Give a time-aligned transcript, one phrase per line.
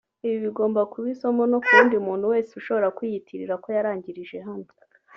[0.25, 4.67] Ibi bigomba kuba isomo no ku wundi muntu wese ushobora kwiyitirira ko yarangije hano